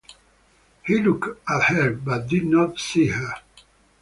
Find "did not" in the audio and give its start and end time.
2.27-2.79